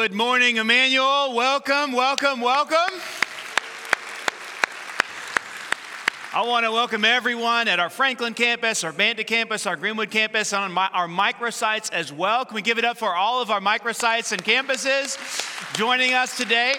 [0.00, 1.34] Good morning, Emmanuel.
[1.34, 2.78] Welcome, welcome, welcome.
[6.32, 10.54] I want to welcome everyone at our Franklin campus, our Banta campus, our Greenwood campus,
[10.54, 12.46] on my, our microsites as well.
[12.46, 15.18] Can we give it up for all of our microsites and campuses
[15.76, 16.76] joining us today?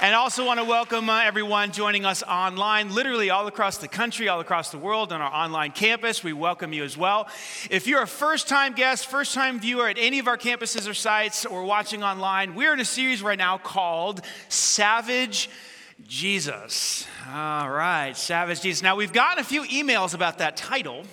[0.00, 4.28] And also want to welcome uh, everyone joining us online, literally all across the country,
[4.28, 6.24] all across the world on our online campus.
[6.24, 7.28] We welcome you as well.
[7.70, 10.94] If you're a first time guest, first time viewer at any of our campuses or
[10.94, 15.48] sites or watching online, we're in a series right now called Savage
[16.06, 17.06] Jesus.
[17.32, 18.82] All right, Savage Jesus.
[18.82, 21.04] Now, we've gotten a few emails about that title.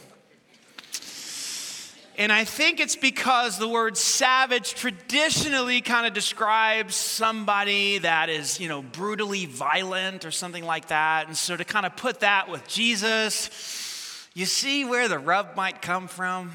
[2.19, 8.59] And I think it's because the word savage traditionally kind of describes somebody that is,
[8.59, 11.27] you know, brutally violent or something like that.
[11.27, 15.81] And so to kind of put that with Jesus, you see where the rub might
[15.81, 16.51] come from?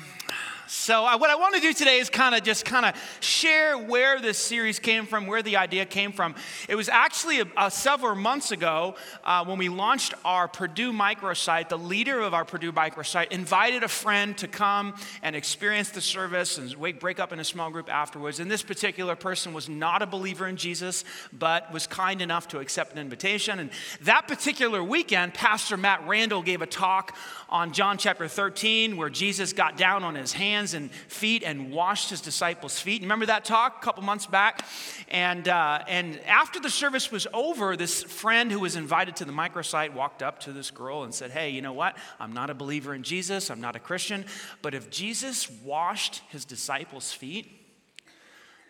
[0.66, 3.77] So, uh, what I want to do today is kind of just kind of share
[3.77, 6.34] where this series came from, where the idea came from.
[6.70, 11.68] It was actually a, a several months ago uh, when we launched our Purdue microsite.
[11.68, 16.57] The leader of our Purdue microsite invited a friend to come and experience the service
[16.57, 18.40] and wait, break up in a small group afterwards.
[18.40, 22.60] And this particular person was not a believer in Jesus, but was kind enough to
[22.60, 23.59] accept an invitation.
[23.59, 23.68] And
[24.01, 27.15] that particular weekend, Pastor Matt Randall gave a talk
[27.51, 32.10] on John chapter 13 where Jesus got down on his hands and feet and washed
[32.10, 33.02] his disciples' feet.
[33.02, 34.65] Remember that talk a couple months back?
[35.09, 39.32] And, uh, and after the service was over, this friend who was invited to the
[39.32, 41.97] microsite walked up to this girl and said, Hey, you know what?
[42.21, 44.25] I'm not a believer in Jesus, I'm not a Christian,
[44.63, 47.51] but if Jesus washed his disciples' feet,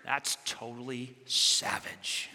[0.05, 2.31] that's totally savage.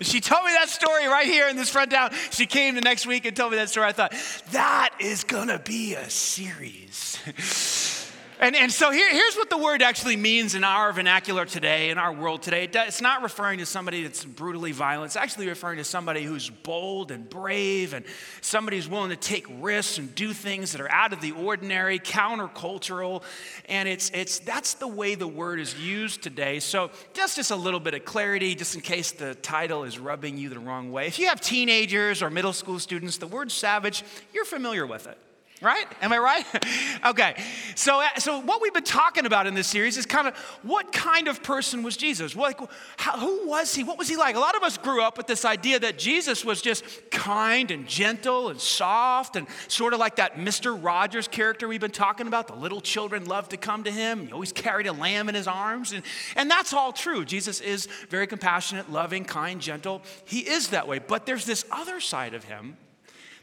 [0.00, 2.12] She told me that story right here in this front down.
[2.30, 3.86] She came the next week and told me that story.
[3.86, 4.14] I thought,
[4.52, 7.18] that is gonna be a series.
[8.40, 11.98] And, and so here, here's what the word actually means in our vernacular today, in
[11.98, 12.66] our world today.
[12.72, 15.10] It's not referring to somebody that's brutally violent.
[15.10, 18.02] It's actually referring to somebody who's bold and brave and
[18.40, 21.98] somebody who's willing to take risks and do things that are out of the ordinary,
[21.98, 23.22] countercultural.
[23.68, 26.60] And it's, it's, that's the way the word is used today.
[26.60, 30.38] So just, just a little bit of clarity, just in case the title is rubbing
[30.38, 31.06] you the wrong way.
[31.06, 34.02] If you have teenagers or middle school students, the word savage,
[34.32, 35.18] you're familiar with it
[35.60, 35.86] right?
[36.00, 36.44] Am I right?
[37.06, 37.42] okay.
[37.74, 40.92] So, uh, so what we've been talking about in this series is kind of what
[40.92, 42.34] kind of person was Jesus?
[42.34, 42.58] Like,
[42.96, 43.84] how, who was he?
[43.84, 44.36] What was he like?
[44.36, 47.86] A lot of us grew up with this idea that Jesus was just kind and
[47.86, 50.82] gentle and soft and sort of like that Mr.
[50.82, 52.48] Rogers character we've been talking about.
[52.48, 54.26] The little children loved to come to him.
[54.26, 55.92] He always carried a lamb in his arms.
[55.92, 56.02] And,
[56.36, 57.24] and that's all true.
[57.24, 60.02] Jesus is very compassionate, loving, kind, gentle.
[60.24, 60.98] He is that way.
[60.98, 62.76] But there's this other side of him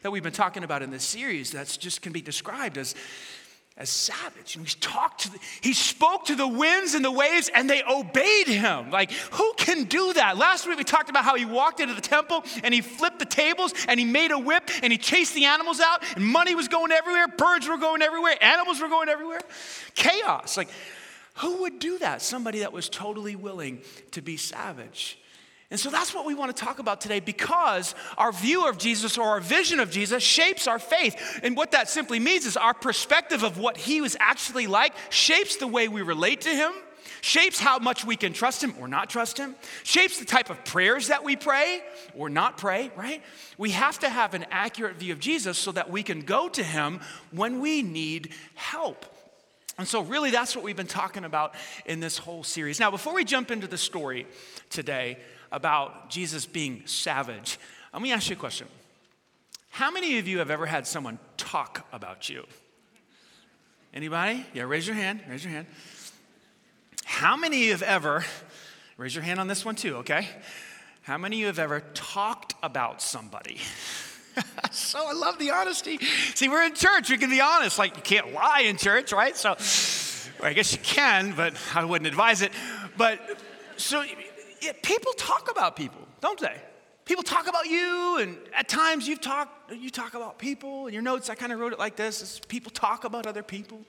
[0.02, 2.94] that we've been talking about in this series that's just can be described as,
[3.76, 4.56] as savage.
[4.56, 7.82] And he talked to the, he spoke to the winds and the waves and they
[7.82, 8.90] obeyed him.
[8.90, 10.36] Like, who can do that?
[10.36, 13.24] Last week we talked about how he walked into the temple and he flipped the
[13.24, 16.68] tables and he made a whip and he chased the animals out and money was
[16.68, 19.40] going everywhere, birds were going everywhere, animals were going everywhere.
[19.94, 20.56] Chaos.
[20.56, 20.68] Like,
[21.34, 22.20] who would do that?
[22.20, 25.18] Somebody that was totally willing to be savage.
[25.70, 29.18] And so that's what we want to talk about today because our view of Jesus
[29.18, 31.40] or our vision of Jesus shapes our faith.
[31.42, 35.56] And what that simply means is our perspective of what he was actually like shapes
[35.56, 36.72] the way we relate to him,
[37.20, 40.64] shapes how much we can trust him or not trust him, shapes the type of
[40.64, 41.82] prayers that we pray
[42.14, 43.22] or not pray, right?
[43.58, 46.62] We have to have an accurate view of Jesus so that we can go to
[46.62, 47.00] him
[47.30, 49.04] when we need help.
[49.76, 51.54] And so, really, that's what we've been talking about
[51.86, 52.80] in this whole series.
[52.80, 54.26] Now, before we jump into the story
[54.70, 55.18] today,
[55.50, 57.58] about Jesus being savage.
[57.92, 58.68] Let me ask you a question.
[59.70, 62.46] How many of you have ever had someone talk about you?
[63.94, 64.44] Anybody?
[64.52, 65.20] Yeah, raise your hand.
[65.28, 65.66] Raise your hand.
[67.04, 68.24] How many of you have ever,
[68.96, 70.28] raise your hand on this one too, okay?
[71.02, 73.58] How many of you have ever talked about somebody?
[74.70, 75.98] so I love the honesty.
[76.34, 77.10] See, we're in church.
[77.10, 77.78] We can be honest.
[77.78, 79.36] Like, you can't lie in church, right?
[79.36, 79.56] So,
[80.42, 82.52] I guess you can, but I wouldn't advise it.
[82.96, 83.20] But
[83.76, 84.04] so
[84.60, 86.56] yeah, people talk about people, don't they?
[87.04, 90.86] People talk about you, and at times you've talked, you talk about people.
[90.86, 93.80] In your notes, I kind of wrote it like this: people talk about other people.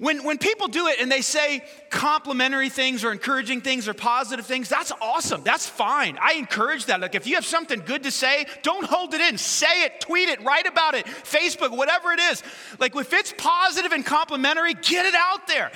[0.00, 4.46] When, when people do it and they say complimentary things or encouraging things or positive
[4.46, 5.42] things, that's awesome.
[5.44, 6.16] That's fine.
[6.18, 7.02] I encourage that.
[7.02, 9.36] Like, if you have something good to say, don't hold it in.
[9.36, 12.42] Say it, tweet it, write about it, Facebook, whatever it is.
[12.78, 15.70] Like, if it's positive and complimentary, get it out there.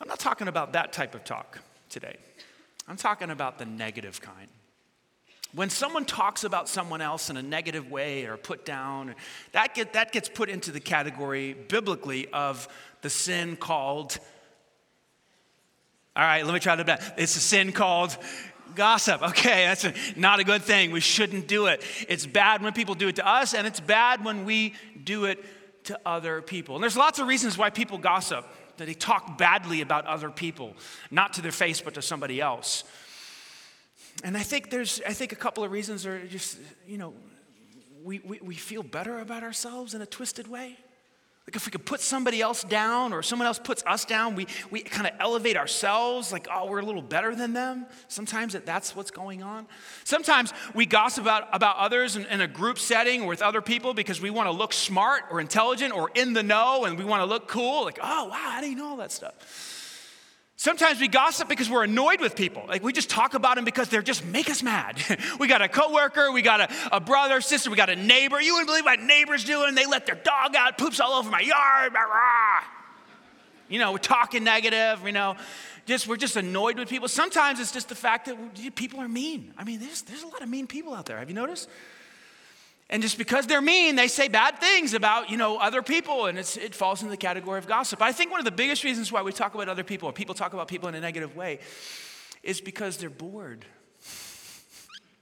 [0.00, 2.16] I'm not talking about that type of talk today.
[2.86, 4.48] I'm talking about the negative kind.
[5.54, 9.14] When someone talks about someone else in a negative way or put down,
[9.52, 12.68] that, get, that gets put into the category biblically of
[13.02, 14.18] the sin called
[16.16, 17.14] All right, let me try to.
[17.16, 18.16] It's a sin called
[18.74, 19.22] gossip.
[19.22, 20.90] Okay, that's a, not a good thing.
[20.90, 21.82] We shouldn't do it.
[22.08, 25.44] It's bad when people do it to us, and it's bad when we do it
[25.84, 26.74] to other people.
[26.74, 30.74] And there's lots of reasons why people gossip, they talk badly about other people,
[31.10, 32.84] not to their face, but to somebody else.
[34.22, 37.14] And I think there's, I think a couple of reasons are just, you know,
[38.02, 40.78] we, we, we feel better about ourselves in a twisted way.
[41.46, 44.46] Like if we could put somebody else down or someone else puts us down, we,
[44.70, 47.84] we kind of elevate ourselves like, oh, we're a little better than them.
[48.08, 49.66] Sometimes that's what's going on.
[50.04, 53.92] Sometimes we gossip about, about others in, in a group setting or with other people
[53.92, 57.20] because we want to look smart or intelligent or in the know and we want
[57.20, 57.84] to look cool.
[57.84, 59.34] Like, oh, wow, how do you know all that stuff?
[60.64, 62.64] Sometimes we gossip because we're annoyed with people.
[62.66, 64.98] Like we just talk about them because they're just make us mad.
[65.38, 68.40] we got a coworker, we got a, a, brother, sister, we got a neighbor.
[68.40, 69.74] You wouldn't believe what neighbor's doing.
[69.74, 71.92] They let their dog out, poops all over my yard.
[73.68, 75.36] You know, we're talking negative, you know.
[75.84, 77.08] Just we're just annoyed with people.
[77.08, 79.52] Sometimes it's just the fact that people are mean.
[79.58, 81.18] I mean, there's, there's a lot of mean people out there.
[81.18, 81.68] Have you noticed?
[82.94, 86.38] And just because they're mean, they say bad things about, you know, other people, and
[86.38, 88.00] it falls into the category of gossip.
[88.00, 90.32] I think one of the biggest reasons why we talk about other people, or people
[90.32, 91.58] talk about people in a negative way,
[92.44, 93.64] is because they're bored.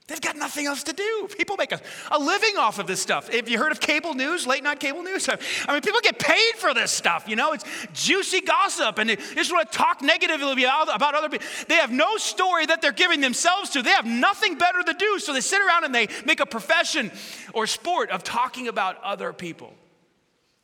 [0.07, 1.29] They've got nothing else to do.
[1.37, 1.79] People make a,
[2.11, 3.31] a living off of this stuff.
[3.31, 5.29] Have you heard of cable news, late night cable news?
[5.67, 7.53] I mean, people get paid for this stuff, you know?
[7.53, 7.63] It's
[7.93, 11.47] juicy gossip, and they just want to talk negatively about other people.
[11.69, 13.81] They have no story that they're giving themselves to.
[13.81, 17.09] They have nothing better to do, so they sit around and they make a profession
[17.53, 19.73] or sport of talking about other people.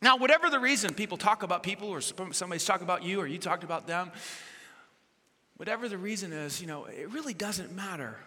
[0.01, 3.38] Now, whatever the reason people talk about people, or somebody's talking about you, or you
[3.38, 4.12] talked about them,
[5.56, 8.18] whatever the reason is, you know, it really doesn't matter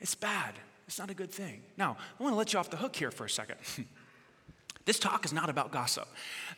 [0.00, 0.54] it's bad.
[0.86, 1.62] It's not a good thing.
[1.76, 3.56] Now, I want to let you off the hook here for a second.
[4.86, 6.06] This talk is not about gossip.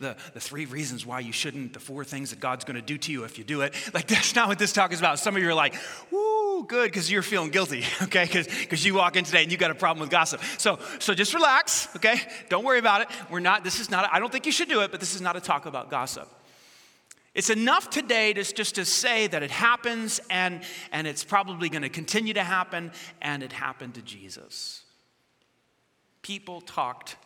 [0.00, 2.98] The, the three reasons why you shouldn't, the four things that God's going to do
[2.98, 3.74] to you if you do it.
[3.94, 5.18] Like, that's not what this talk is about.
[5.18, 5.74] Some of you are like,
[6.10, 8.26] woo, good, because you're feeling guilty, okay?
[8.26, 10.42] Because you walk in today and you got a problem with gossip.
[10.58, 12.20] So, so just relax, okay?
[12.50, 13.08] Don't worry about it.
[13.30, 15.20] We're not, this is not, I don't think you should do it, but this is
[15.20, 16.28] not a talk about gossip.
[17.36, 21.82] It's enough today to, just to say that it happens and, and it's probably going
[21.82, 24.84] to continue to happen, and it happened to Jesus.
[26.22, 27.16] People talked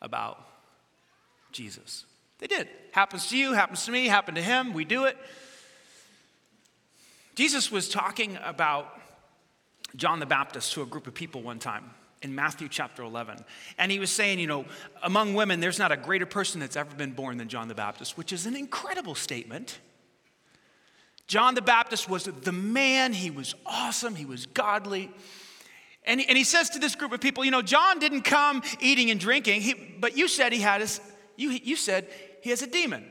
[0.00, 0.42] about
[1.52, 2.06] Jesus.
[2.38, 2.68] They did.
[2.92, 4.72] Happens to you, happens to me, happened to him.
[4.72, 5.18] We do it.
[7.34, 8.98] Jesus was talking about
[9.94, 11.90] John the Baptist to a group of people one time
[12.22, 13.44] in Matthew chapter 11.
[13.78, 14.64] And he was saying, you know,
[15.02, 18.16] among women, there's not a greater person that's ever been born than John the Baptist,
[18.16, 19.78] which is an incredible statement.
[21.26, 25.10] John the Baptist was the man, he was awesome, he was godly.
[26.04, 28.62] And he, and he says to this group of people, you know, John didn't come
[28.80, 31.00] eating and drinking, he, but you said he had his,
[31.36, 32.08] you, you said
[32.40, 33.10] he has a demon.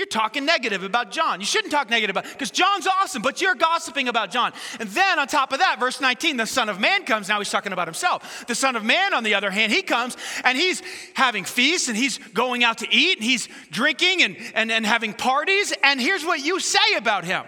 [0.00, 1.40] You're talking negative about John.
[1.40, 4.54] You shouldn't talk negative about because John's awesome, but you're gossiping about John.
[4.78, 7.28] And then on top of that, verse 19, the Son of Man comes.
[7.28, 8.46] Now he's talking about himself.
[8.46, 10.82] The Son of Man, on the other hand, he comes and he's
[11.12, 15.12] having feasts and he's going out to eat and he's drinking and, and, and having
[15.12, 15.74] parties.
[15.82, 17.44] And here's what you say about him.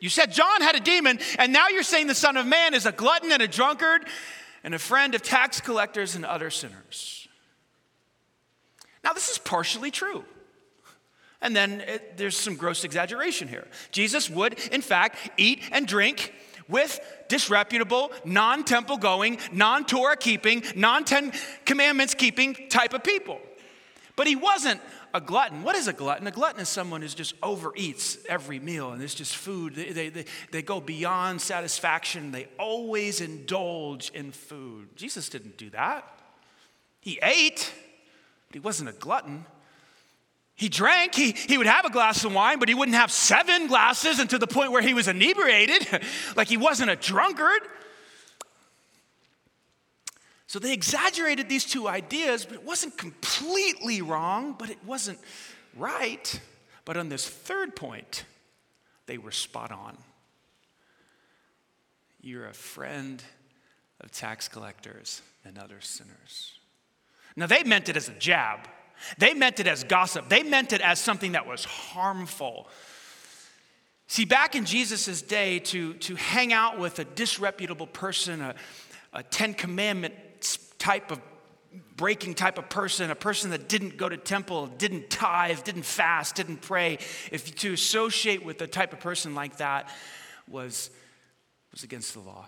[0.00, 2.84] You said John had a demon, and now you're saying the Son of Man is
[2.84, 4.08] a glutton and a drunkard
[4.64, 7.28] and a friend of tax collectors and other sinners.
[9.04, 10.24] Now, this is partially true.
[11.46, 13.68] And then it, there's some gross exaggeration here.
[13.92, 16.34] Jesus would, in fact, eat and drink
[16.66, 16.98] with
[17.28, 21.32] disreputable, non temple going, non Torah keeping, non Ten
[21.64, 23.38] Commandments keeping type of people.
[24.16, 24.80] But he wasn't
[25.14, 25.62] a glutton.
[25.62, 26.26] What is a glutton?
[26.26, 29.76] A glutton is someone who just overeats every meal and it's just food.
[29.76, 34.96] They, they, they, they go beyond satisfaction, they always indulge in food.
[34.96, 36.12] Jesus didn't do that.
[37.00, 37.72] He ate,
[38.48, 39.46] but he wasn't a glutton.
[40.56, 43.66] He drank, he, he would have a glass of wine, but he wouldn't have seven
[43.66, 45.86] glasses and to the point where he was inebriated,
[46.36, 47.60] like he wasn't a drunkard.
[50.46, 55.18] So they exaggerated these two ideas, but it wasn't completely wrong, but it wasn't
[55.76, 56.40] right.
[56.86, 58.24] But on this third point,
[59.04, 59.98] they were spot on.
[62.22, 63.22] You're a friend
[64.00, 66.58] of tax collectors and other sinners.
[67.36, 68.60] Now, they meant it as a jab.
[69.18, 72.68] They meant it as gossip, they meant it as something that was harmful.
[74.08, 78.54] See, back in Jesus' day, to, to hang out with a disreputable person, a,
[79.12, 80.14] a Ten Commandment
[80.78, 81.20] type of
[81.96, 86.36] breaking type of person, a person that didn't go to temple, didn't tithe, didn't fast,
[86.36, 86.98] didn't pray,
[87.32, 89.88] if to associate with a type of person like that
[90.48, 90.90] was,
[91.72, 92.46] was against the law.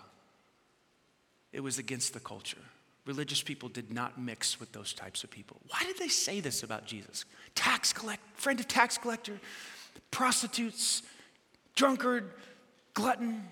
[1.51, 2.57] It was against the culture
[3.05, 5.57] religious people did not mix with those types of people.
[5.67, 7.25] Why did they say this about Jesus?
[7.55, 9.39] Tax collect, friend of tax collector,
[10.11, 11.03] prostitutes,
[11.75, 12.31] drunkard,
[12.93, 13.43] glutton.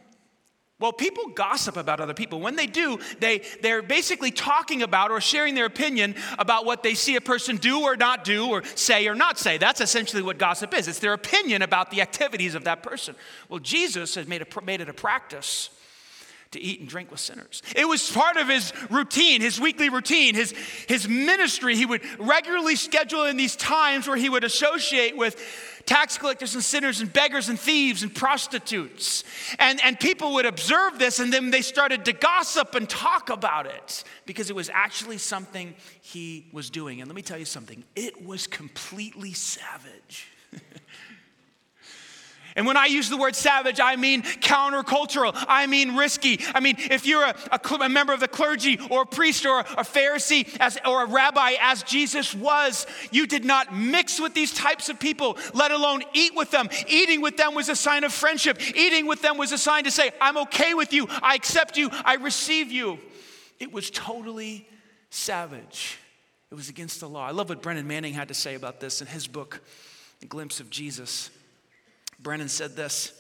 [0.80, 2.40] Well, people gossip about other people.
[2.40, 6.94] When they do, they, they're basically talking about or sharing their opinion about what they
[6.94, 9.58] see a person do or not do, or say or not say.
[9.58, 13.16] That's essentially what gossip is it's their opinion about the activities of that person.
[13.50, 15.72] Well, Jesus has made, a, made it a practice
[16.52, 17.62] to eat and drink with sinners.
[17.76, 20.54] It was part of his routine, his weekly routine, his,
[20.88, 21.76] his ministry.
[21.76, 25.42] He would regularly schedule in these times where he would associate with
[25.86, 29.24] tax collectors and sinners and beggars and thieves and prostitutes.
[29.58, 33.66] And, and people would observe this and then they started to gossip and talk about
[33.66, 37.02] it because it was actually something he was doing.
[37.02, 40.28] And let me tell you something it was completely savage.
[42.58, 45.32] And when I use the word savage, I mean countercultural.
[45.48, 46.40] I mean risky.
[46.56, 49.60] I mean, if you're a, a, a member of the clergy or a priest or
[49.60, 54.52] a Pharisee as, or a rabbi, as Jesus was, you did not mix with these
[54.52, 56.68] types of people, let alone eat with them.
[56.88, 58.60] Eating with them was a sign of friendship.
[58.76, 61.08] Eating with them was a sign to say, I'm okay with you.
[61.22, 61.92] I accept you.
[62.04, 62.98] I receive you.
[63.60, 64.68] It was totally
[65.12, 66.00] savage.
[66.50, 67.28] It was against the law.
[67.28, 69.62] I love what Brennan Manning had to say about this in his book,
[70.24, 71.30] A Glimpse of Jesus.
[72.20, 73.14] Brennan said this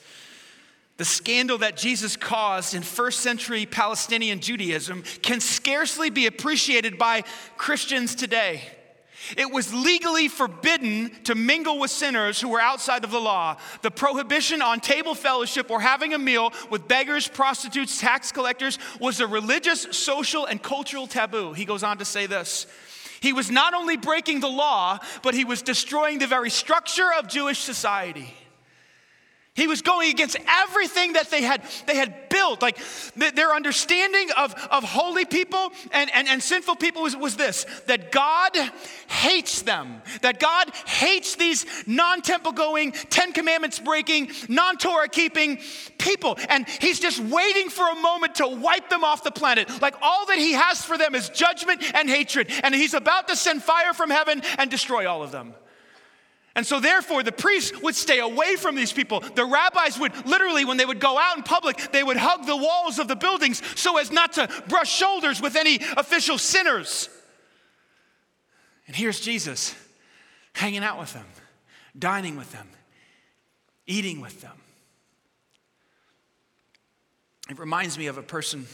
[0.97, 7.23] The scandal that Jesus caused in first century Palestinian Judaism can scarcely be appreciated by
[7.57, 8.61] Christians today.
[9.35, 13.57] It was legally forbidden to mingle with sinners who were outside of the law.
[13.81, 19.19] The prohibition on table fellowship or having a meal with beggars, prostitutes, tax collectors was
[19.19, 21.53] a religious, social, and cultural taboo.
[21.53, 22.67] He goes on to say this.
[23.19, 27.27] He was not only breaking the law, but he was destroying the very structure of
[27.27, 28.33] Jewish society.
[29.57, 32.61] He was going against everything that they had, they had built.
[32.61, 32.77] Like
[33.15, 38.11] their understanding of, of holy people and, and, and sinful people was, was this that
[38.11, 38.55] God
[39.07, 45.57] hates them, that God hates these non temple going, Ten Commandments breaking, non Torah keeping
[45.97, 46.37] people.
[46.49, 49.81] And He's just waiting for a moment to wipe them off the planet.
[49.81, 52.51] Like all that He has for them is judgment and hatred.
[52.61, 55.55] And He's about to send fire from heaven and destroy all of them.
[56.57, 59.19] And so, therefore, the priests would stay away from these people.
[59.19, 62.57] The rabbis would literally, when they would go out in public, they would hug the
[62.57, 67.09] walls of the buildings so as not to brush shoulders with any official sinners.
[68.87, 69.75] And here's Jesus
[70.53, 71.27] hanging out with them,
[71.97, 72.67] dining with them,
[73.85, 74.57] eating with them.
[77.51, 78.65] It reminds me of a person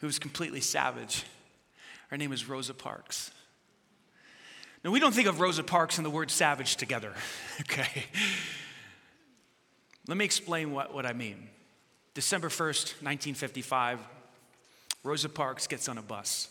[0.00, 1.24] who was completely savage.
[2.08, 3.30] Her name is Rosa Parks.
[4.84, 7.12] Now, we don't think of Rosa Parks and the word savage together,
[7.62, 8.04] okay?
[10.06, 11.48] Let me explain what, what I mean.
[12.14, 14.00] December 1st, 1955,
[15.02, 16.48] Rosa Parks gets on a bus.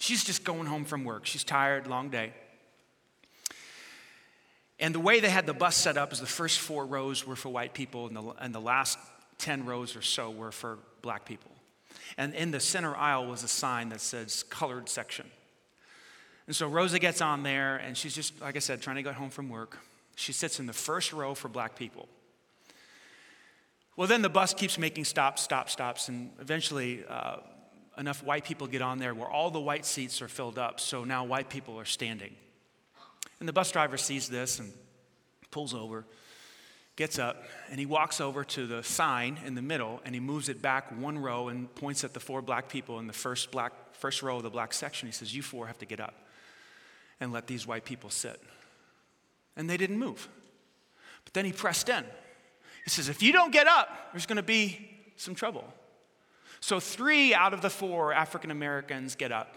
[0.00, 1.26] She's just going home from work.
[1.26, 2.32] She's tired, long day.
[4.78, 7.36] And the way they had the bus set up is the first four rows were
[7.36, 8.98] for white people, and the, and the last
[9.38, 11.50] 10 rows or so were for black people.
[12.18, 15.26] And in the center aisle was a sign that says colored section.
[16.46, 19.14] And so Rosa gets on there, and she's just, like I said, trying to get
[19.14, 19.78] home from work.
[20.14, 22.08] She sits in the first row for black people.
[23.96, 27.38] Well, then the bus keeps making stops, stops, stops, and eventually uh,
[27.98, 31.04] enough white people get on there where all the white seats are filled up, so
[31.04, 32.34] now white people are standing.
[33.40, 34.72] And the bus driver sees this and
[35.50, 36.04] pulls over,
[36.94, 40.48] gets up, and he walks over to the sign in the middle and he moves
[40.48, 43.72] it back one row and points at the four black people in the first, black,
[43.92, 45.06] first row of the black section.
[45.06, 46.14] He says, You four have to get up
[47.20, 48.40] and let these white people sit.
[49.56, 50.28] And they didn't move.
[51.24, 52.04] But then he pressed in.
[52.84, 55.64] He says, If you don't get up, there's going to be some trouble.
[56.60, 59.56] So three out of the four African Americans get up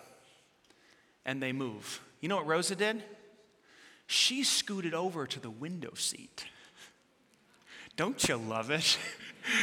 [1.25, 2.01] and they move.
[2.21, 3.03] You know what Rosa did?
[4.07, 6.45] She scooted over to the window seat.
[7.99, 8.97] Don't you love it?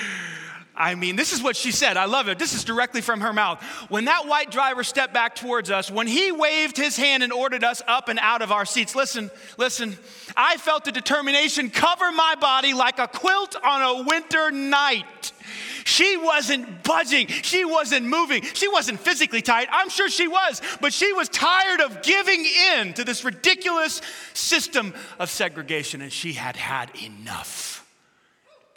[0.77, 1.97] I mean, this is what she said.
[1.97, 2.39] I love it.
[2.39, 3.63] This is directly from her mouth.
[3.89, 7.65] When that white driver stepped back towards us, when he waved his hand and ordered
[7.65, 9.97] us up and out of our seats, listen, listen,
[10.37, 15.33] I felt the determination cover my body like a quilt on a winter night.
[15.87, 17.29] She wasn't budging.
[17.29, 18.43] She wasn't moving.
[18.43, 19.71] She wasn't physically tired.
[19.73, 24.03] I'm sure she was, but she was tired of giving in to this ridiculous
[24.35, 27.76] system of segregation, and she had had enough.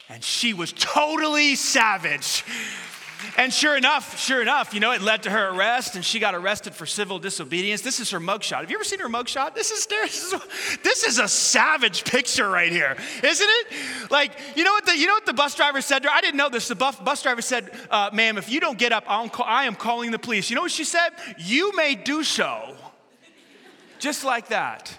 [0.09, 2.43] And she was totally savage.
[3.37, 6.35] And sure enough, sure enough, you know, it led to her arrest, and she got
[6.35, 7.81] arrested for civil disobedience.
[7.81, 8.61] This is her mugshot.
[8.61, 9.55] Have you ever seen her mugshot?
[9.55, 10.41] This is this is,
[10.83, 13.67] this is a savage picture right here, isn't it?
[14.09, 16.13] Like, you know what the you know what the bus driver said to her?
[16.13, 16.69] I didn't know this.
[16.69, 19.65] The bus, bus driver said, uh, "Ma'am, if you don't get up, I'll call, I
[19.65, 21.09] am calling the police." You know what she said?
[21.37, 22.75] You may do so,
[23.99, 24.97] just like that.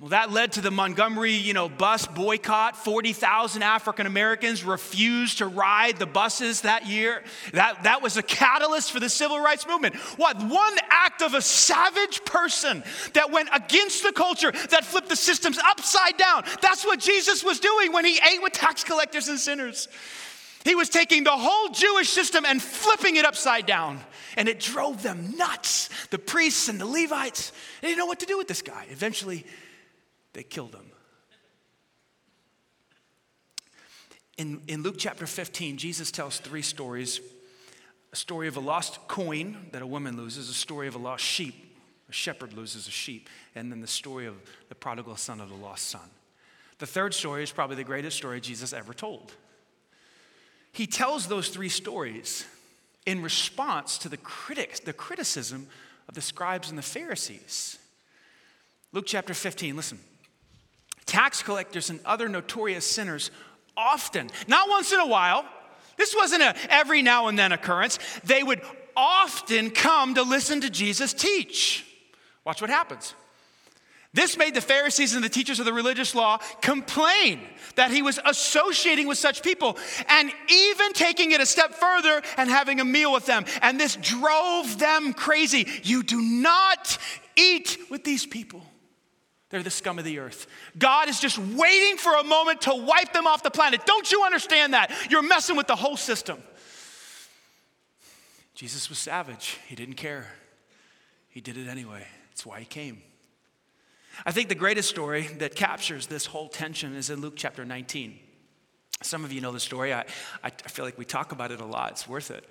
[0.00, 2.76] Well, that led to the Montgomery, you know, bus boycott.
[2.76, 7.24] 40,000 African Americans refused to ride the buses that year.
[7.52, 9.96] That, that was a catalyst for the civil rights movement.
[10.16, 10.40] What?
[10.40, 15.58] One act of a savage person that went against the culture, that flipped the systems
[15.58, 16.44] upside down.
[16.62, 19.88] That's what Jesus was doing when he ate with tax collectors and sinners.
[20.62, 23.98] He was taking the whole Jewish system and flipping it upside down.
[24.36, 25.90] And it drove them nuts.
[26.10, 27.50] The priests and the Levites,
[27.80, 28.86] they didn't know what to do with this guy.
[28.90, 29.44] Eventually,
[30.38, 30.92] they killed him.
[34.36, 37.20] In, in Luke chapter 15, Jesus tells three stories
[38.12, 41.24] a story of a lost coin that a woman loses, a story of a lost
[41.24, 41.76] sheep,
[42.08, 44.36] a shepherd loses a sheep, and then the story of
[44.68, 46.08] the prodigal son of the lost son.
[46.78, 49.32] The third story is probably the greatest story Jesus ever told.
[50.70, 52.46] He tells those three stories
[53.06, 55.66] in response to the critics, the criticism
[56.08, 57.80] of the scribes and the Pharisees.
[58.92, 59.98] Luke chapter 15, listen
[61.08, 63.32] tax collectors and other notorious sinners
[63.76, 65.44] often, not once in a while,
[65.96, 68.60] this wasn't a every now and then occurrence, they would
[68.96, 71.84] often come to listen to Jesus teach.
[72.44, 73.14] Watch what happens.
[74.14, 77.40] This made the Pharisees and the teachers of the religious law complain
[77.74, 79.76] that he was associating with such people
[80.08, 83.44] and even taking it a step further and having a meal with them.
[83.60, 85.68] And this drove them crazy.
[85.82, 86.96] You do not
[87.36, 88.62] eat with these people.
[89.50, 90.46] They're the scum of the earth.
[90.78, 93.86] God is just waiting for a moment to wipe them off the planet.
[93.86, 94.92] Don't you understand that?
[95.10, 96.42] You're messing with the whole system.
[98.54, 99.58] Jesus was savage.
[99.66, 100.26] He didn't care.
[101.28, 102.06] He did it anyway.
[102.30, 103.02] That's why he came.
[104.26, 108.18] I think the greatest story that captures this whole tension is in Luke chapter 19.
[109.02, 109.94] Some of you know the story.
[109.94, 110.04] I,
[110.42, 111.92] I feel like we talk about it a lot.
[111.92, 112.44] It's worth it.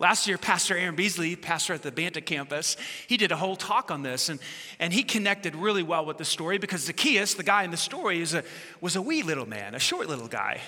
[0.00, 3.92] Last year, Pastor Aaron Beasley, pastor at the Banta campus, he did a whole talk
[3.92, 4.40] on this, and,
[4.80, 8.20] and he connected really well with the story because Zacchaeus, the guy in the story,
[8.20, 8.42] is a,
[8.80, 10.60] was a wee little man, a short little guy.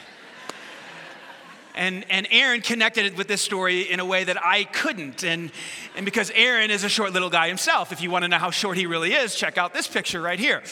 [1.75, 5.25] and, and Aaron connected with this story in a way that I couldn't.
[5.25, 5.51] And,
[5.97, 8.53] and because Aaron is a short little guy himself, if you want to know how
[8.53, 10.63] short he really is, check out this picture right here.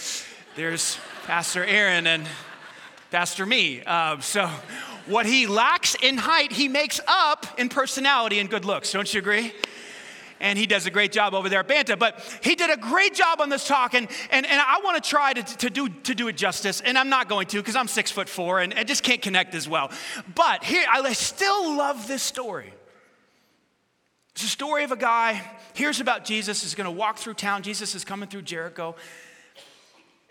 [0.55, 2.25] There's Pastor Aaron and
[3.11, 3.83] Pastor me.
[3.85, 4.49] Uh, so
[5.07, 8.93] what he lacks in height, he makes up in personality and good looks.
[8.93, 9.53] Don't you agree?
[10.41, 11.97] and he does a great job over there at Banta.
[11.97, 15.09] But he did a great job on this talk, and, and, and I want to
[15.09, 17.89] try to, to, do, to do it justice, and I'm not going to because I'm
[17.89, 19.91] six foot four and I just can't connect as well.
[20.35, 22.75] But here, I still love this story.
[24.33, 25.41] It's a story of a guy,
[25.75, 27.63] hears about Jesus, is going to walk through town.
[27.63, 28.97] Jesus is coming through Jericho.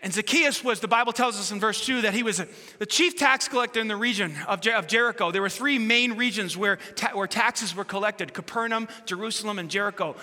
[0.04, 2.42] And Zacchaeus was, the Bible tells us in verse 2 that he was
[2.78, 5.30] the chief tax collector in the region of, Jer- of Jericho.
[5.30, 10.14] There were three main regions where, ta- where taxes were collected Capernaum, Jerusalem, and Jericho.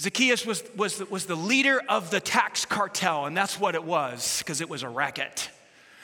[0.00, 4.38] Zacchaeus was, was, was the leader of the tax cartel, and that's what it was,
[4.38, 5.50] because it was a racket.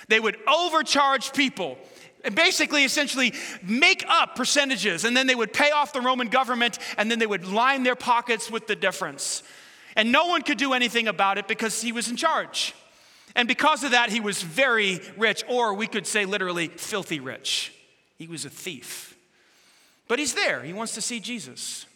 [0.09, 1.79] They would overcharge people
[2.25, 6.79] and basically, essentially, make up percentages, and then they would pay off the Roman government,
[6.99, 9.43] and then they would line their pockets with the difference.
[9.97, 12.75] And no one could do anything about it because he was in charge.
[13.35, 17.73] And because of that, he was very rich, or we could say literally, filthy rich.
[18.17, 19.17] He was a thief.
[20.09, 20.63] But he's there.
[20.63, 21.87] He wants to see Jesus.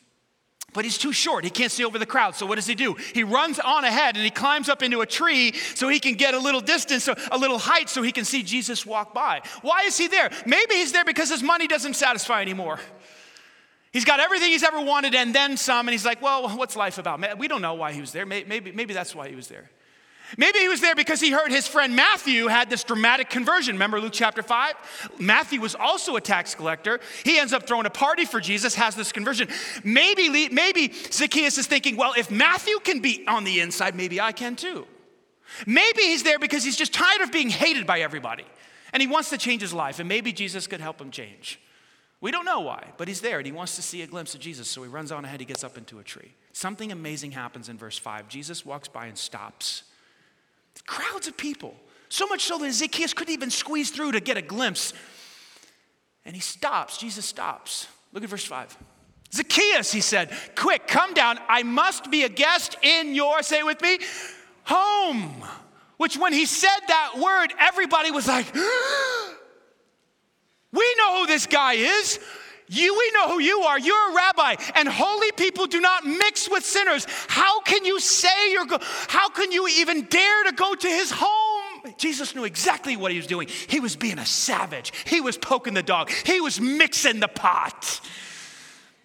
[0.72, 1.44] But he's too short.
[1.44, 2.36] He can't see over the crowd.
[2.36, 2.94] So what does he do?
[2.94, 6.34] He runs on ahead and he climbs up into a tree so he can get
[6.34, 9.42] a little distance, a little height, so he can see Jesus walk by.
[9.62, 10.30] Why is he there?
[10.46, 12.78] Maybe he's there because his money doesn't satisfy anymore.
[13.92, 16.98] He's got everything he's ever wanted and then some, and he's like, well, what's life
[16.98, 17.38] about?
[17.38, 18.24] We don't know why he was there.
[18.24, 19.70] Maybe, maybe that's why he was there.
[20.37, 23.74] Maybe he was there because he heard his friend Matthew had this dramatic conversion.
[23.74, 24.74] Remember Luke chapter 5?
[25.18, 27.00] Matthew was also a tax collector.
[27.24, 29.48] He ends up throwing a party for Jesus, has this conversion.
[29.83, 34.31] Maybe, maybe Zacchaeus is thinking, well, if Matthew can be on the inside, maybe I
[34.31, 34.87] can too.
[35.66, 38.44] Maybe he's there because he's just tired of being hated by everybody
[38.92, 41.61] and he wants to change his life, and maybe Jesus could help him change.
[42.20, 44.40] We don't know why, but he's there and he wants to see a glimpse of
[44.40, 44.68] Jesus.
[44.68, 46.35] So he runs on ahead, he gets up into a tree.
[46.52, 48.28] Something amazing happens in verse 5.
[48.28, 49.85] Jesus walks by and stops.
[50.87, 51.74] Crowds of people,
[52.09, 54.92] so much so that Zacchaeus couldn't even squeeze through to get a glimpse.
[56.24, 56.98] And he stops.
[56.98, 57.87] Jesus stops.
[58.12, 58.76] Look at verse 5.
[59.33, 61.38] Zacchaeus, he said, quick, come down.
[61.48, 63.98] I must be a guest in your, say with me,
[64.64, 65.42] home.
[65.96, 68.46] Which, when he said that word, everybody was like,
[70.72, 72.18] We know who this guy is.
[72.68, 73.80] You, we know who you are.
[73.80, 77.04] You're a rabbi, and holy people do not mix with sinners.
[77.26, 81.11] How can you say you're go- How can you even dare to go to his
[81.12, 81.94] home?
[81.98, 83.48] Jesus knew exactly what he was doing.
[83.66, 84.92] He was being a savage.
[85.06, 86.11] He was poking the dog.
[86.11, 88.00] He was mixing the pot.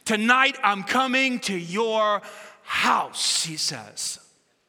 [0.03, 2.21] Tonight I'm coming to your
[2.61, 4.19] house, he says.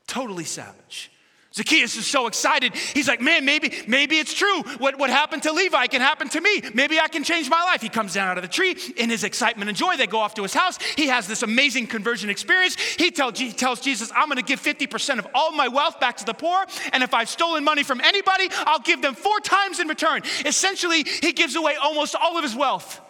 [0.06, 1.10] Totally savage.
[1.56, 2.74] Zacchaeus is so excited.
[2.74, 4.62] He's like, man, maybe, maybe it's true.
[4.76, 6.60] What, what happened to Levi can happen to me.
[6.74, 7.80] Maybe I can change my life.
[7.80, 9.96] He comes down out of the tree in his excitement and joy.
[9.96, 10.78] They go off to his house.
[10.96, 12.76] He has this amazing conversion experience.
[12.98, 16.18] He, tell, he tells Jesus, I'm going to give 50% of all my wealth back
[16.18, 16.66] to the poor.
[16.92, 20.24] And if I've stolen money from anybody, I'll give them four times in return.
[20.44, 23.00] Essentially, he gives away almost all of his wealth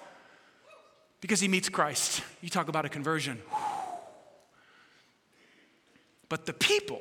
[1.20, 2.22] because he meets Christ.
[2.42, 3.42] You talk about a conversion.
[6.28, 7.00] But the people,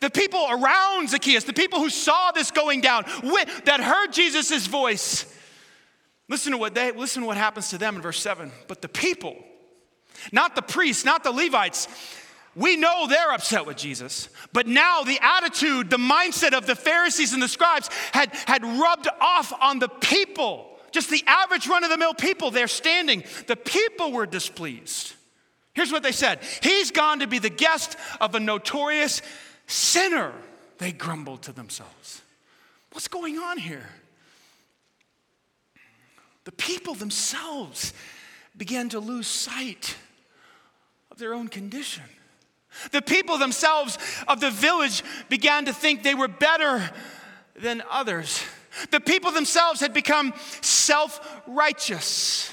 [0.00, 3.04] the people around Zacchaeus, the people who saw this going down,
[3.64, 5.26] that heard Jesus' voice,
[6.28, 8.52] listen to what they listen to what happens to them in verse 7.
[8.68, 9.36] But the people,
[10.30, 11.88] not the priests, not the Levites,
[12.54, 17.32] we know they're upset with Jesus, but now the attitude, the mindset of the Pharisees
[17.32, 20.66] and the scribes had, had rubbed off on the people.
[20.90, 23.22] Just the average run of the mill people there standing.
[23.46, 25.14] The people were displeased.
[25.74, 29.22] Here's what they said He's gone to be the guest of a notorious
[29.68, 30.32] sinner,
[30.78, 32.22] they grumbled to themselves.
[32.90, 33.88] What's going on here?
[36.44, 37.92] The people themselves
[38.56, 39.96] began to lose sight
[41.10, 42.04] of their own condition.
[42.90, 46.90] The people themselves of the village began to think they were better
[47.54, 48.42] than others.
[48.90, 52.52] The people themselves had become self righteous.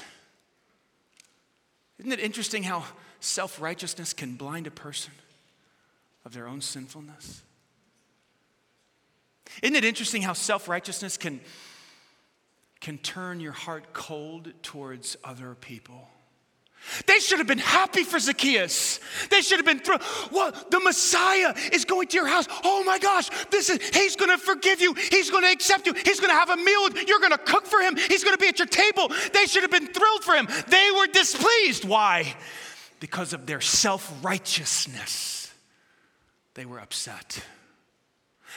[1.98, 2.84] Isn't it interesting how
[3.20, 5.12] self righteousness can blind a person?
[6.26, 7.42] Of their own sinfulness?
[9.62, 11.40] Isn't it interesting how self righteousness can,
[12.80, 16.08] can turn your heart cold towards other people?
[17.06, 19.00] They should have been happy for Zacchaeus.
[19.30, 20.02] They should have been thrilled.
[20.30, 22.46] Well, the Messiah is going to your house.
[22.64, 24.94] Oh my gosh, this is he's going to forgive you.
[24.94, 25.94] He's going to accept you.
[25.94, 26.84] He's going to have a meal.
[26.84, 27.96] with, You're going to cook for him.
[27.96, 29.10] He's going to be at your table.
[29.32, 30.48] They should have been thrilled for him.
[30.68, 31.84] They were displeased.
[31.84, 32.36] Why?
[33.00, 35.45] Because of their self-righteousness
[36.56, 37.40] they were upset.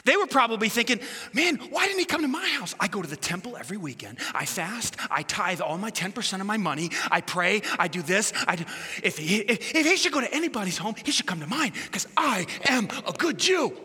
[0.05, 0.99] They were probably thinking,
[1.33, 2.73] man, why didn't he come to my house?
[2.79, 4.19] I go to the temple every weekend.
[4.33, 4.95] I fast.
[5.12, 6.91] I tithe all my 10% of my money.
[7.12, 7.62] I pray.
[7.77, 8.31] I do this.
[8.47, 8.65] I do.
[9.03, 11.73] If, he, if, if he should go to anybody's home, he should come to mine
[11.85, 13.77] because I am a good Jew.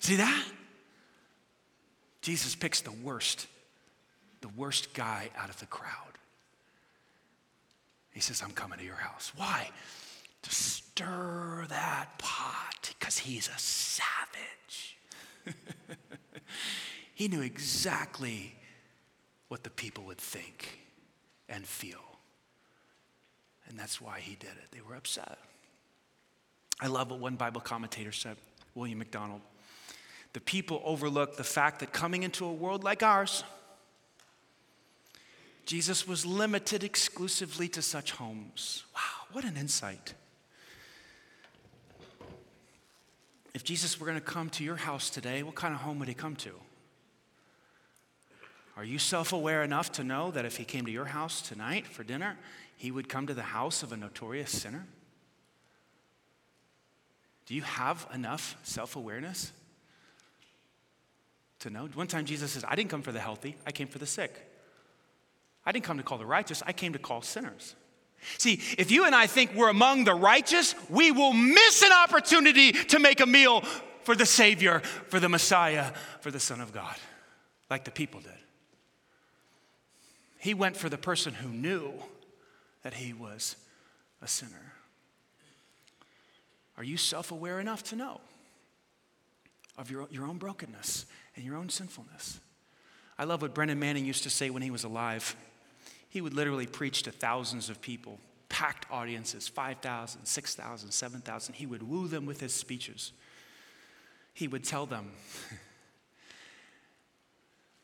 [0.00, 0.44] See that?
[2.20, 3.46] Jesus picks the worst,
[4.40, 5.92] the worst guy out of the crowd.
[8.12, 9.32] He says, I'm coming to your house.
[9.36, 9.70] Why?
[10.46, 14.96] To stir that pot because he's a savage.
[17.14, 18.54] he knew exactly
[19.48, 20.78] what the people would think
[21.48, 21.98] and feel.
[23.68, 24.70] And that's why he did it.
[24.70, 25.38] They were upset.
[26.80, 28.36] I love what one Bible commentator said,
[28.76, 29.40] William MacDonald.
[30.32, 33.42] The people overlooked the fact that coming into a world like ours,
[35.64, 38.84] Jesus was limited exclusively to such homes.
[38.94, 40.14] Wow, what an insight.
[43.56, 46.08] If Jesus were going to come to your house today, what kind of home would
[46.08, 46.50] he come to?
[48.76, 51.86] Are you self aware enough to know that if he came to your house tonight
[51.86, 52.36] for dinner,
[52.76, 54.86] he would come to the house of a notorious sinner?
[57.46, 59.52] Do you have enough self awareness
[61.60, 61.88] to know?
[61.94, 64.34] One time Jesus says, I didn't come for the healthy, I came for the sick.
[65.64, 67.74] I didn't come to call the righteous, I came to call sinners.
[68.38, 72.72] See, if you and I think we're among the righteous, we will miss an opportunity
[72.72, 73.62] to make a meal
[74.02, 76.96] for the Savior, for the Messiah, for the Son of God,
[77.70, 78.30] like the people did.
[80.38, 81.92] He went for the person who knew
[82.82, 83.56] that he was
[84.22, 84.72] a sinner.
[86.76, 88.20] Are you self aware enough to know
[89.78, 92.38] of your, your own brokenness and your own sinfulness?
[93.18, 95.34] I love what Brennan Manning used to say when he was alive.
[96.08, 101.54] He would literally preach to thousands of people, packed audiences 5,000, 6,000, 7,000.
[101.54, 103.12] He would woo them with his speeches.
[104.32, 105.12] He would tell them,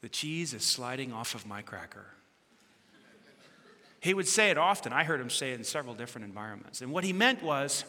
[0.03, 2.07] The cheese is sliding off of my cracker.
[4.01, 4.93] He would say it often.
[4.93, 6.83] I heard him say it in several different environments.
[6.83, 7.85] And what he meant was,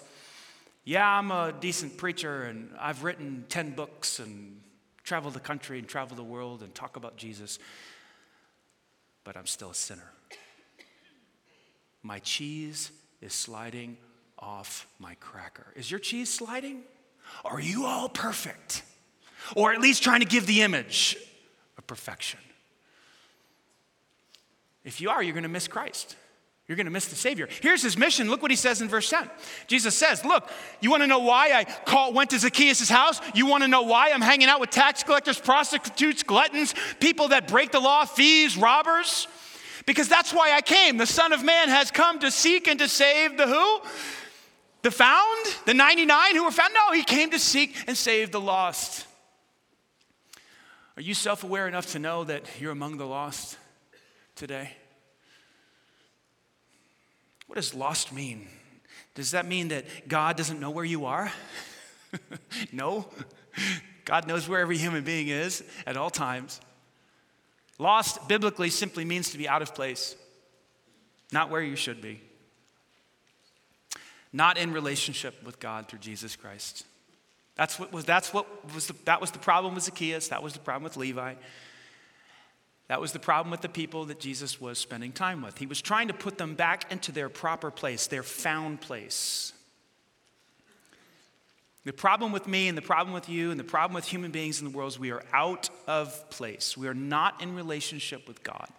[0.85, 4.61] yeah, I'm a decent preacher and I've written 10 books and
[5.03, 7.57] traveled the country and traveled the world and talk about Jesus,
[9.23, 10.11] but I'm still a sinner.
[12.03, 13.97] My cheese is sliding
[14.37, 15.67] off my cracker.
[15.75, 16.83] Is your cheese sliding?
[17.45, 18.83] Are you all perfect?
[19.55, 21.17] Or at least trying to give the image
[21.77, 22.39] of perfection?
[24.83, 26.17] If you are, you're going to miss Christ.
[26.67, 27.47] You're going to miss the Savior.
[27.61, 28.29] Here's his mission.
[28.29, 29.29] Look what he says in verse 10.
[29.67, 33.19] Jesus says, Look, you want to know why I call, went to Zacchaeus' house?
[33.33, 37.49] You want to know why I'm hanging out with tax collectors, prostitutes, gluttons, people that
[37.49, 39.27] break the law, thieves, robbers?
[39.85, 40.97] Because that's why I came.
[40.97, 43.81] The Son of Man has come to seek and to save the who?
[44.81, 46.73] The found, the 99 who were found?
[46.73, 49.05] No, he came to seek and save the lost.
[50.95, 53.57] Are you self aware enough to know that you're among the lost
[54.35, 54.71] today?
[57.47, 58.47] What does lost mean?
[59.15, 61.31] Does that mean that God doesn't know where you are?
[62.71, 63.07] no.
[64.05, 66.59] God knows where every human being is at all times.
[67.79, 70.15] Lost biblically simply means to be out of place,
[71.31, 72.21] not where you should be,
[74.31, 76.85] not in relationship with God through Jesus Christ.
[77.55, 80.29] That's what was, that's what was the, that was the problem with Zacchaeus.
[80.29, 81.35] That was the problem with Levi.
[82.87, 85.57] That was the problem with the people that Jesus was spending time with.
[85.57, 89.53] He was trying to put them back into their proper place, their found place.
[91.85, 94.61] The problem with me and the problem with you and the problem with human beings
[94.61, 96.77] in the world is we are out of place.
[96.77, 98.69] We are not in relationship with God.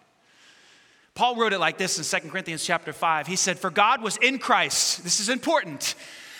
[1.14, 3.26] Paul wrote it like this in 2 Corinthians chapter 5.
[3.26, 5.04] He said, For God was in Christ.
[5.04, 5.94] This is important.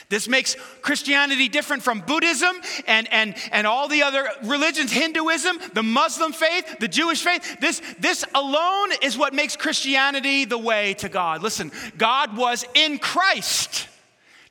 [0.09, 5.83] This makes Christianity different from Buddhism and, and, and all the other religions, Hinduism, the
[5.83, 7.59] Muslim faith, the Jewish faith.
[7.61, 11.42] This, this alone is what makes Christianity the way to God.
[11.42, 13.88] Listen, God was in Christ.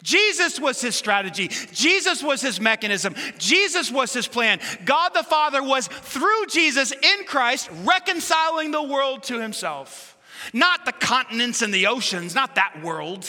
[0.03, 1.47] Jesus was his strategy.
[1.47, 3.15] Jesus was his mechanism.
[3.39, 4.59] Jesus was his plan.
[4.85, 10.15] God the Father was through Jesus in Christ reconciling the world to himself.
[10.53, 13.25] Not the continents and the oceans, not that world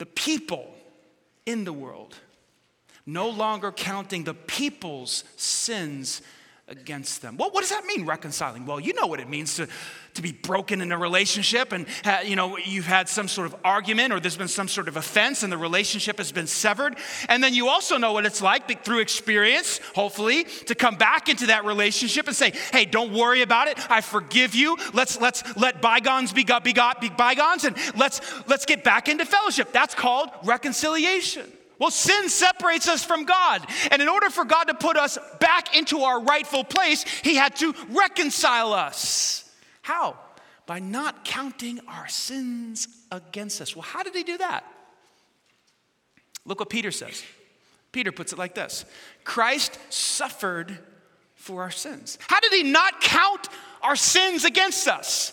[0.00, 0.74] the people
[1.44, 2.16] in the world,
[3.04, 6.22] no longer counting the people's sins
[6.70, 7.36] against them.
[7.36, 8.64] What, what does that mean, reconciling?
[8.64, 9.66] Well, you know what it means to,
[10.14, 13.56] to be broken in a relationship and, ha, you know, you've had some sort of
[13.64, 16.96] argument or there's been some sort of offense and the relationship has been severed.
[17.28, 21.46] And then you also know what it's like through experience, hopefully, to come back into
[21.46, 23.90] that relationship and say, hey, don't worry about it.
[23.90, 24.76] I forgive you.
[24.94, 29.24] Let's, let's let bygones be, be, got, be bygones and let's, let's get back into
[29.24, 29.72] fellowship.
[29.72, 31.50] That's called reconciliation.
[31.80, 33.66] Well, sin separates us from God.
[33.90, 37.56] And in order for God to put us back into our rightful place, He had
[37.56, 39.50] to reconcile us.
[39.80, 40.18] How?
[40.66, 43.74] By not counting our sins against us.
[43.74, 44.62] Well, how did He do that?
[46.44, 47.24] Look what Peter says.
[47.92, 48.84] Peter puts it like this
[49.24, 50.78] Christ suffered
[51.34, 52.18] for our sins.
[52.28, 53.48] How did He not count
[53.80, 55.32] our sins against us?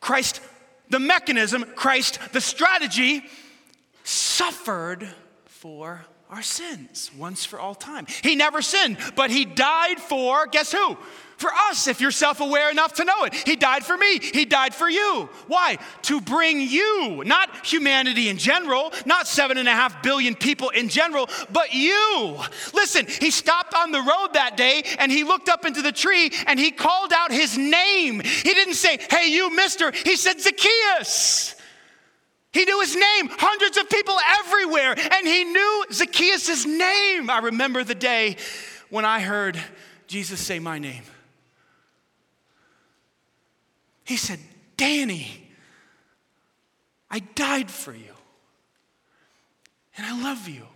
[0.00, 0.40] Christ,
[0.88, 3.22] the mechanism, Christ, the strategy,
[4.02, 5.12] suffered
[5.64, 8.04] for our sins once for all time.
[8.22, 10.98] He never sinned, but he died for, guess who?
[11.38, 13.32] For us, if you're self aware enough to know it.
[13.32, 14.18] He died for me.
[14.18, 15.26] He died for you.
[15.46, 15.78] Why?
[16.02, 20.90] To bring you, not humanity in general, not seven and a half billion people in
[20.90, 22.38] general, but you.
[22.74, 26.30] Listen, he stopped on the road that day and he looked up into the tree
[26.46, 28.20] and he called out his name.
[28.20, 29.92] He didn't say, Hey, you, mister.
[29.92, 31.54] He said, Zacchaeus.
[32.54, 37.28] He knew his name, hundreds of people everywhere, and he knew Zacchaeus' name.
[37.28, 38.36] I remember the day
[38.90, 39.60] when I heard
[40.06, 41.02] Jesus say my name.
[44.04, 44.38] He said,
[44.76, 45.50] Danny,
[47.10, 48.14] I died for you,
[49.96, 50.66] and I love you.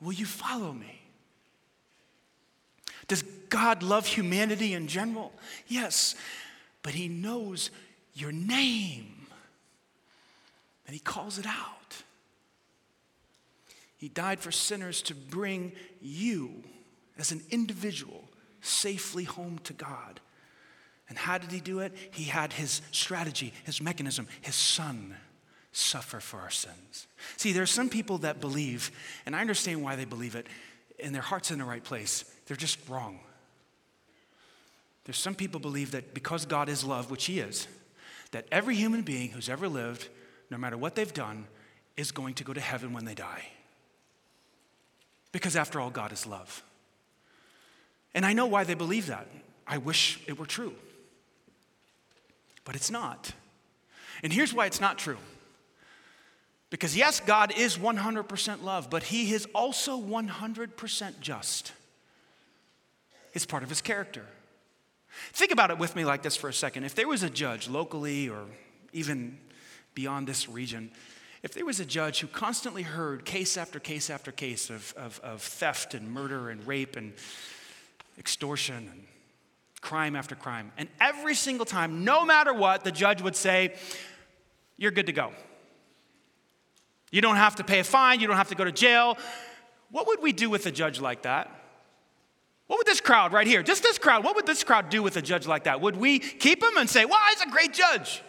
[0.00, 1.00] Will you follow me?
[3.08, 5.32] Does God love humanity in general?
[5.66, 6.14] Yes,
[6.84, 7.72] but He knows
[8.14, 9.17] your name.
[10.88, 12.02] And he calls it out.
[13.98, 16.64] He died for sinners to bring you
[17.18, 18.24] as an individual
[18.62, 20.20] safely home to God.
[21.10, 21.92] And how did he do it?
[22.10, 25.14] He had his strategy, his mechanism, his son
[25.72, 27.06] suffer for our sins.
[27.36, 28.90] See, there are some people that believe,
[29.26, 30.46] and I understand why they believe it,
[30.98, 32.24] and their heart's in the right place.
[32.46, 33.20] They're just wrong.
[35.04, 37.68] There's some people believe that because God is love, which he is,
[38.30, 40.08] that every human being who's ever lived
[40.50, 41.46] no matter what they've done,
[41.96, 43.44] is going to go to heaven when they die.
[45.32, 46.62] Because after all, God is love.
[48.14, 49.26] And I know why they believe that.
[49.66, 50.74] I wish it were true.
[52.64, 53.32] But it's not.
[54.22, 55.18] And here's why it's not true.
[56.70, 61.72] Because yes, God is 100% love, but He is also 100% just.
[63.32, 64.24] It's part of His character.
[65.32, 66.84] Think about it with me like this for a second.
[66.84, 68.44] If there was a judge locally or
[68.92, 69.38] even
[69.94, 70.90] beyond this region,
[71.42, 75.20] if there was a judge who constantly heard case after case after case of, of,
[75.22, 77.12] of theft and murder and rape and
[78.18, 79.04] extortion and
[79.80, 83.74] crime after crime, and every single time, no matter what, the judge would say,
[84.76, 85.32] You're good to go.
[87.10, 89.16] You don't have to pay a fine, you don't have to go to jail.
[89.90, 91.50] What would we do with a judge like that?
[92.66, 95.16] What would this crowd right here, just this crowd, what would this crowd do with
[95.16, 95.80] a judge like that?
[95.80, 98.22] Would we keep him and say, Well, he's a great judge?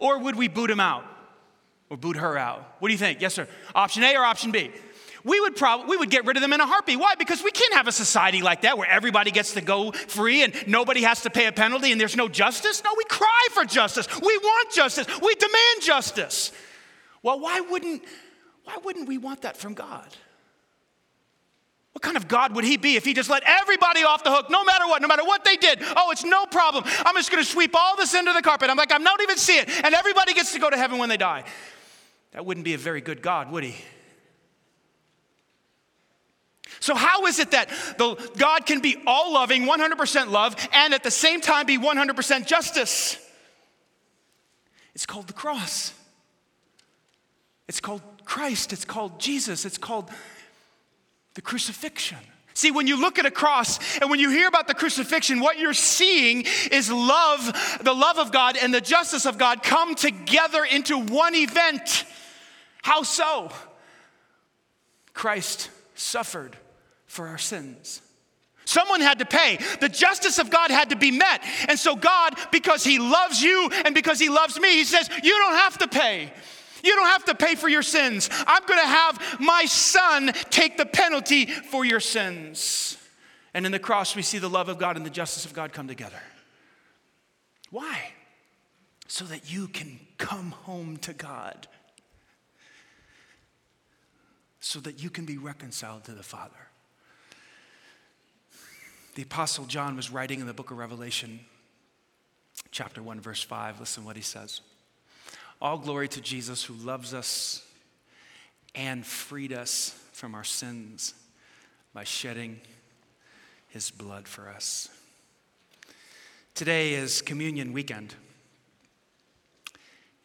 [0.00, 1.04] Or would we boot him out?
[1.90, 2.76] or boot her out?
[2.78, 3.20] What do you think?
[3.20, 3.46] Yes, sir.
[3.74, 4.70] Option A or option B?
[5.22, 6.98] We would probably we would get rid of them in a heartbeat.
[6.98, 7.14] Why?
[7.18, 10.54] Because we can't have a society like that where everybody gets to go free and
[10.66, 12.82] nobody has to pay a penalty and there's no justice.
[12.82, 14.08] No, we cry for justice.
[14.18, 15.06] We want justice.
[15.20, 16.52] We demand justice.
[17.22, 18.02] Well, why wouldn't
[18.64, 20.08] why wouldn't we want that from God?
[22.10, 24.64] Kind of God would he be if he just let everybody off the hook, no
[24.64, 25.78] matter what, no matter what they did?
[25.96, 26.82] Oh, it's no problem.
[27.06, 28.68] I'm just going to sweep all this under the carpet.
[28.68, 29.84] I'm like, I'm not even seeing it.
[29.84, 31.44] And everybody gets to go to heaven when they die.
[32.32, 33.76] That wouldn't be a very good God, would he?
[36.80, 41.04] So, how is it that the, God can be all loving, 100% love, and at
[41.04, 43.24] the same time be 100% justice?
[44.96, 45.94] It's called the cross.
[47.68, 48.72] It's called Christ.
[48.72, 49.64] It's called Jesus.
[49.64, 50.10] It's called
[51.34, 52.18] the crucifixion.
[52.54, 55.58] See, when you look at a cross and when you hear about the crucifixion, what
[55.58, 60.64] you're seeing is love, the love of God and the justice of God come together
[60.64, 62.04] into one event.
[62.82, 63.50] How so?
[65.14, 66.56] Christ suffered
[67.06, 68.02] for our sins.
[68.64, 69.58] Someone had to pay.
[69.80, 71.42] The justice of God had to be met.
[71.68, 75.32] And so, God, because He loves you and because He loves me, He says, You
[75.32, 76.32] don't have to pay.
[76.82, 78.28] You don't have to pay for your sins.
[78.46, 82.96] I'm going to have my son take the penalty for your sins.
[83.52, 85.72] And in the cross, we see the love of God and the justice of God
[85.72, 86.20] come together.
[87.70, 88.12] Why?
[89.08, 91.66] So that you can come home to God,
[94.60, 96.54] so that you can be reconciled to the Father.
[99.16, 101.40] The Apostle John was writing in the book of Revelation,
[102.70, 103.80] chapter 1, verse 5.
[103.80, 104.60] Listen what he says.
[105.60, 107.66] All glory to Jesus who loves us
[108.74, 111.14] and freed us from our sins
[111.92, 112.60] by shedding
[113.68, 114.88] his blood for us.
[116.54, 118.14] Today is communion weekend.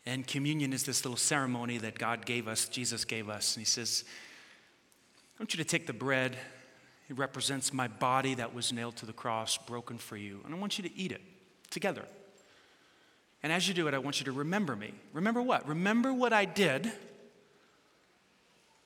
[0.06, 3.56] And communion is this little ceremony that God gave us, Jesus gave us.
[3.56, 4.04] And he says,
[5.38, 6.38] I want you to take the bread.
[7.10, 10.42] It represents my body that was nailed to the cross, broken for you.
[10.46, 11.22] And I want you to eat it
[11.72, 12.06] together.
[13.44, 14.94] And as you do it, I want you to remember me.
[15.14, 15.68] Remember what?
[15.68, 16.92] Remember what I did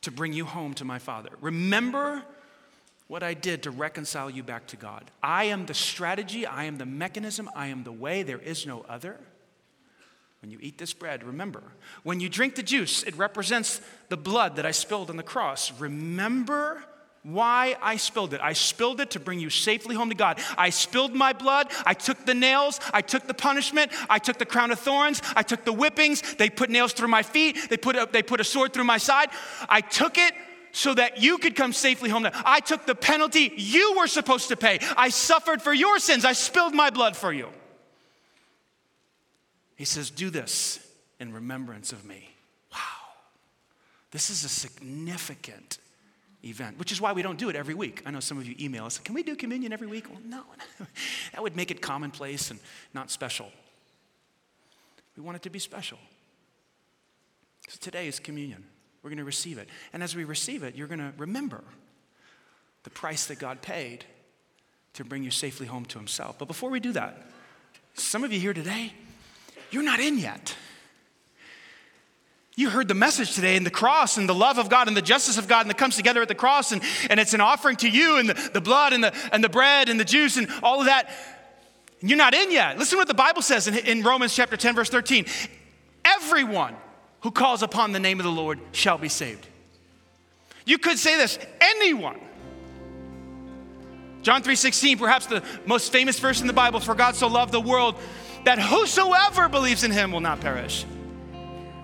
[0.02, 1.30] to bring you home to my Father.
[1.42, 2.24] Remember
[3.08, 5.10] what I did to reconcile you back to God.
[5.24, 8.86] I am the strategy, I am the mechanism, I am the way, there is no
[8.88, 9.20] other.
[10.42, 11.64] When you eat this bread, remember.
[12.04, 15.72] When you drink the juice, it represents the blood that I spilled on the cross.
[15.80, 16.84] Remember
[17.24, 18.42] why I spilled it.
[18.42, 20.40] I spilled it to bring you safely home to God.
[20.58, 21.72] I spilled my blood.
[21.86, 22.80] I took the nails.
[22.94, 23.92] I took the punishment.
[24.10, 25.22] I took the crown of thorns.
[25.36, 26.22] I took the whippings.
[26.36, 27.70] They put nails through my feet.
[27.70, 29.30] They put a, they put a sword through my side.
[29.68, 30.34] I took it
[30.72, 32.28] so that you could come safely home.
[32.34, 34.80] I took the penalty you were supposed to pay.
[34.96, 36.26] I suffered for your sins.
[36.26, 37.50] I spilled my blood for you.
[39.76, 40.80] He says, Do this
[41.20, 42.30] in remembrance of me.
[42.72, 42.78] Wow.
[44.12, 45.80] This is a significant
[46.43, 48.02] event, which is why we don't do it every week.
[48.06, 50.10] I know some of you email us, can we do communion every week?
[50.10, 50.43] Well, no,
[51.34, 52.60] that would make it commonplace and
[52.93, 53.52] not special.
[55.17, 55.97] We want it to be special.
[57.67, 58.63] So today is communion.
[59.04, 59.69] We're going to receive it.
[59.93, 61.63] And as we receive it, you're going to remember
[62.84, 64.06] the price that God paid
[64.93, 66.39] to bring you safely home to Himself.
[66.39, 67.28] But before we do that,
[67.93, 68.93] some of you here today,
[69.71, 70.56] you're not in yet.
[72.60, 75.02] You heard the message today and the cross and the love of God and the
[75.02, 77.78] justice of God and that comes together at the cross and, and it's an offering
[77.78, 80.50] to you and the, the blood and the, and the bread and the juice and
[80.62, 81.10] all of that.
[82.02, 82.78] And you're not in yet.
[82.78, 85.26] Listen to what the Bible says in, in Romans chapter 10, verse 13.
[86.04, 86.76] Everyone
[87.22, 89.48] who calls upon the name of the Lord shall be saved.
[90.65, 92.19] You could say this, anyone.
[94.22, 97.62] John 3:16, perhaps the most famous verse in the Bible, for God so loved the
[97.62, 97.95] world
[98.43, 100.86] that whosoever believes in him will not perish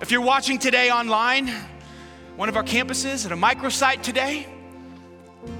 [0.01, 1.49] if you're watching today online,
[2.35, 4.47] one of our campuses at a microsite today,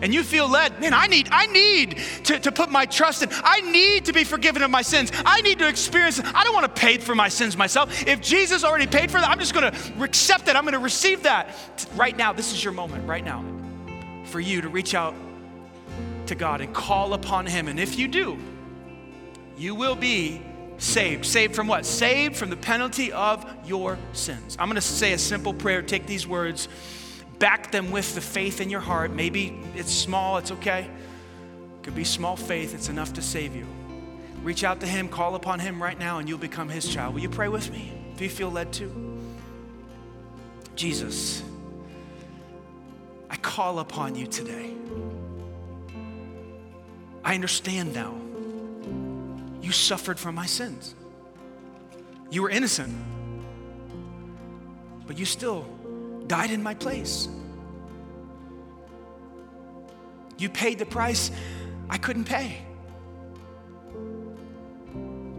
[0.02, 3.30] and you feel led, man, I need, I need to, to put my trust in.
[3.32, 5.12] I need to be forgiven of my sins.
[5.26, 8.08] I need to experience I don't want to pay for my sins myself.
[8.08, 10.56] If Jesus already paid for that, I'm just going to accept it.
[10.56, 11.56] I'm going to receive that.
[11.96, 13.46] Right now, this is your moment, right now,
[14.25, 15.15] for you to reach out
[16.27, 17.67] to God and call upon Him.
[17.67, 18.38] And if you do,
[19.58, 20.42] you will be
[20.78, 21.26] saved.
[21.26, 21.86] Saved from what?
[21.86, 24.56] Saved from the penalty of your sins.
[24.60, 25.82] I'm going to say a simple prayer.
[25.82, 26.67] Take these words,
[27.40, 29.12] back them with the faith in your heart.
[29.12, 30.82] Maybe it's small, it's okay.
[30.82, 33.65] It could be small faith, it's enough to save you.
[34.44, 37.13] Reach out to Him, call upon Him right now, and you'll become His child.
[37.13, 39.21] Will you pray with me if you feel led to?
[40.76, 41.42] Jesus,
[43.30, 44.73] I call upon you today.
[47.23, 48.13] I understand now
[49.66, 50.94] you suffered for my sins.
[52.30, 52.94] You were innocent.
[55.08, 55.66] but you still
[56.28, 57.28] died in my place.
[60.38, 61.32] You paid the price
[61.90, 62.58] I couldn't pay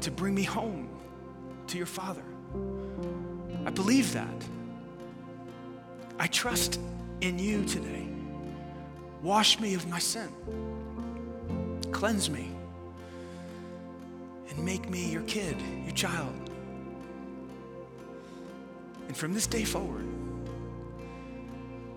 [0.01, 0.89] to bring me home
[1.69, 2.23] to your Father.
[3.65, 4.45] I believe that.
[6.19, 6.81] I trust
[7.21, 8.09] in you today.
[9.23, 10.29] Wash me of my sin,
[11.91, 12.56] cleanse me,
[14.49, 16.35] and make me your kid, your child.
[19.09, 20.07] And from this day forward,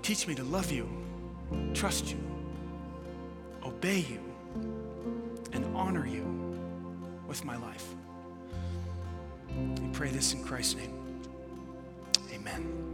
[0.02, 0.88] teach me to love you,
[1.74, 2.18] trust you,
[3.64, 4.20] obey you,
[5.54, 6.26] and honor you
[7.28, 7.86] with my life.
[9.50, 11.24] I pray this in Christ's name.
[12.34, 12.89] Amen.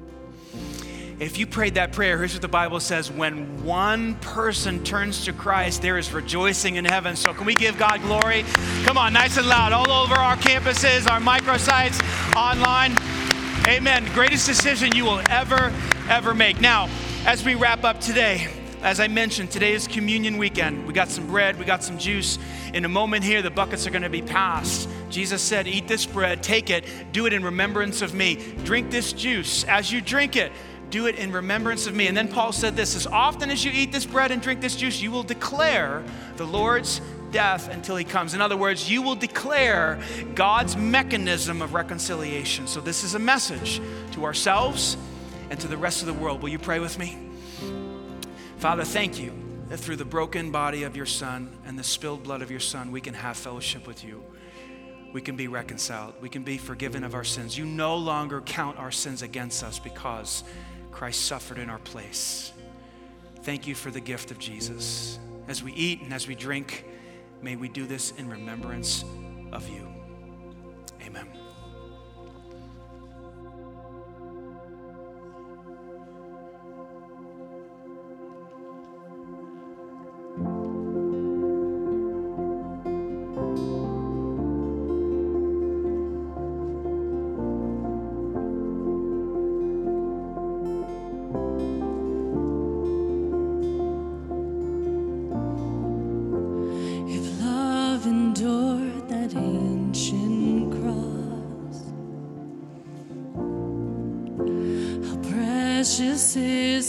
[1.17, 5.33] If you prayed that prayer, here's what the Bible says when one person turns to
[5.33, 7.15] Christ, there is rejoicing in heaven.
[7.15, 8.43] So, can we give God glory?
[8.83, 12.01] Come on, nice and loud, all over our campuses, our microsites,
[12.35, 12.97] online.
[13.67, 14.05] Amen.
[14.13, 15.73] Greatest decision you will ever,
[16.09, 16.59] ever make.
[16.59, 16.89] Now,
[17.25, 18.49] as we wrap up today,
[18.81, 20.85] as I mentioned, today is communion weekend.
[20.85, 22.37] We got some bread, we got some juice.
[22.73, 24.89] In a moment here, the buckets are going to be passed.
[25.15, 28.35] Jesus said, Eat this bread, take it, do it in remembrance of me.
[28.65, 29.63] Drink this juice.
[29.63, 30.51] As you drink it,
[30.89, 32.07] do it in remembrance of me.
[32.07, 34.75] And then Paul said this as often as you eat this bread and drink this
[34.75, 36.03] juice, you will declare
[36.35, 36.99] the Lord's
[37.31, 38.33] death until he comes.
[38.33, 40.01] In other words, you will declare
[40.33, 42.67] God's mechanism of reconciliation.
[42.67, 43.79] So, this is a message
[44.11, 44.97] to ourselves
[45.49, 46.41] and to the rest of the world.
[46.41, 47.17] Will you pray with me?
[48.57, 49.31] Father, thank you
[49.69, 52.91] that through the broken body of your Son and the spilled blood of your Son,
[52.91, 54.21] we can have fellowship with you.
[55.15, 56.13] We can be reconciled.
[56.19, 57.57] We can be forgiven of our sins.
[57.57, 60.43] You no longer count our sins against us because
[60.91, 62.51] Christ suffered in our place.
[63.43, 65.17] Thank you for the gift of Jesus.
[65.47, 66.83] As we eat and as we drink,
[67.41, 69.05] may we do this in remembrance
[69.53, 69.87] of you.
[71.01, 71.44] Amen.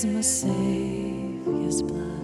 [0.03, 0.13] Joy
[1.45, 2.16] could you see?